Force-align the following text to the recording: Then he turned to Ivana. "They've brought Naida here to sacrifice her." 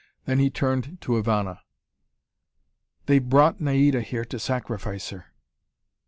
Then 0.25 0.39
he 0.39 0.49
turned 0.49 0.99
to 1.01 1.11
Ivana. 1.21 1.59
"They've 3.05 3.21
brought 3.23 3.61
Naida 3.61 4.01
here 4.01 4.25
to 4.25 4.39
sacrifice 4.39 5.11
her." 5.11 5.27